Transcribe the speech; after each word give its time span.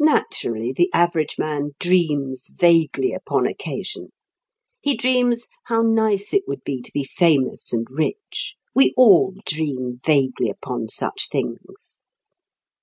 Naturally 0.00 0.72
the 0.72 0.88
average 0.94 1.36
man 1.38 1.72
dreams 1.78 2.48
vaguely, 2.54 3.12
upon 3.12 3.46
occasion; 3.46 4.08
he 4.80 4.96
dreams 4.96 5.46
how 5.64 5.82
nice 5.82 6.32
it 6.32 6.44
would 6.48 6.64
be 6.64 6.80
to 6.80 6.90
be 6.90 7.04
famous 7.04 7.70
and 7.70 7.86
rich. 7.90 8.54
We 8.74 8.94
all 8.96 9.34
dream 9.44 9.98
vaguely 10.02 10.48
upon 10.48 10.88
such 10.88 11.28
things. 11.28 11.98